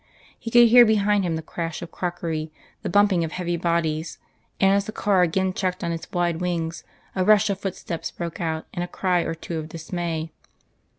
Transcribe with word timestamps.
He 0.39 0.49
could 0.49 0.69
hear 0.69 0.83
behind 0.83 1.23
him 1.25 1.35
the 1.35 1.43
crash 1.43 1.83
of 1.83 1.91
crockery, 1.91 2.51
the 2.81 2.89
bumping 2.89 3.23
of 3.23 3.33
heavy 3.33 3.55
bodies, 3.55 4.17
and 4.59 4.71
as 4.71 4.85
the 4.85 4.91
car 4.91 5.21
again 5.21 5.53
checked 5.53 5.83
on 5.83 5.91
its 5.91 6.11
wide 6.11 6.41
wings, 6.41 6.83
a 7.15 7.23
rush 7.23 7.51
of 7.51 7.59
footsteps 7.59 8.09
broke 8.09 8.41
out 8.41 8.65
and 8.73 8.83
a 8.83 8.87
cry 8.87 9.21
or 9.21 9.35
two 9.35 9.59
of 9.59 9.69
dismay. 9.69 10.31